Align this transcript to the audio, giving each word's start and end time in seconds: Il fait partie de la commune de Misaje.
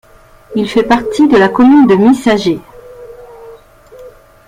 Il 0.55 0.67
fait 0.67 0.81
partie 0.81 1.27
de 1.27 1.37
la 1.37 1.47
commune 1.47 1.85
de 1.85 1.93
Misaje. 1.93 2.57